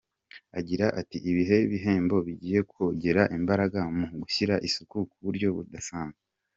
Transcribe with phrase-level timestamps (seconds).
[0.59, 6.21] Agira ati “Ibi bihembo bigiye kongera imbaraga mu kugira isuku ku buryo budasanzwe.